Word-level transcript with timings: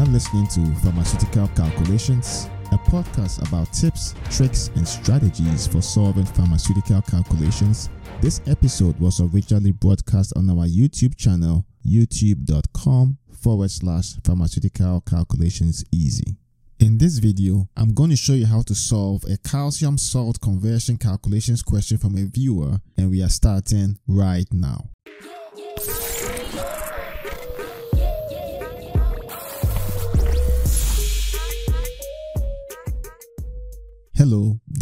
You're 0.00 0.08
listening 0.08 0.46
to 0.46 0.80
Pharmaceutical 0.80 1.46
Calculations, 1.48 2.48
a 2.72 2.78
podcast 2.78 3.46
about 3.46 3.70
tips, 3.70 4.14
tricks, 4.30 4.70
and 4.74 4.88
strategies 4.88 5.66
for 5.66 5.82
solving 5.82 6.24
pharmaceutical 6.24 7.02
calculations. 7.02 7.90
This 8.22 8.40
episode 8.46 8.98
was 8.98 9.20
originally 9.20 9.72
broadcast 9.72 10.32
on 10.36 10.48
our 10.48 10.66
YouTube 10.66 11.18
channel, 11.18 11.66
youtube.com 11.86 13.18
forward 13.42 13.70
slash 13.70 14.14
pharmaceutical 14.24 15.02
calculations 15.02 15.84
easy. 15.92 16.34
In 16.78 16.96
this 16.96 17.18
video, 17.18 17.68
I'm 17.76 17.92
going 17.92 18.08
to 18.08 18.16
show 18.16 18.32
you 18.32 18.46
how 18.46 18.62
to 18.62 18.74
solve 18.74 19.24
a 19.24 19.36
calcium 19.36 19.98
salt 19.98 20.40
conversion 20.40 20.96
calculations 20.96 21.62
question 21.62 21.98
from 21.98 22.16
a 22.16 22.24
viewer, 22.24 22.78
and 22.96 23.10
we 23.10 23.22
are 23.22 23.28
starting 23.28 23.98
right 24.08 24.46
now. 24.50 24.88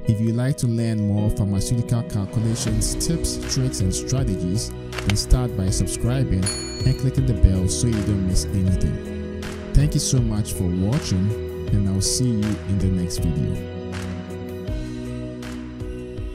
If 0.07 0.21
you'd 0.21 0.35
like 0.35 0.55
to 0.57 0.67
learn 0.67 1.07
more 1.07 1.29
pharmaceutical 1.31 2.03
calculations, 2.03 2.95
tips, 3.05 3.37
tricks, 3.53 3.79
and 3.79 3.93
strategies, 3.93 4.69
then 4.69 5.15
start 5.15 5.55
by 5.57 5.69
subscribing 5.69 6.43
and 6.43 6.99
clicking 6.99 7.25
the 7.25 7.33
bell 7.33 7.67
so 7.67 7.87
you 7.87 8.01
don't 8.03 8.27
miss 8.27 8.45
anything. 8.45 9.41
Thank 9.73 9.95
you 9.95 9.99
so 9.99 10.19
much 10.19 10.53
for 10.53 10.63
watching 10.63 11.29
and 11.73 11.89
I'll 11.89 12.01
see 12.01 12.29
you 12.29 12.47
in 12.69 12.79
the 12.79 12.87
next 12.87 13.17
video. 13.17 13.74